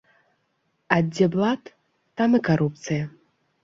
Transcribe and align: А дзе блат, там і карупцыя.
А 0.95 0.99
дзе 1.11 1.25
блат, 1.37 1.63
там 2.19 2.29
і 2.43 2.45
карупцыя. 2.53 3.03